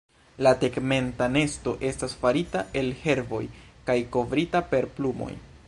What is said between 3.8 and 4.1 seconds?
kaj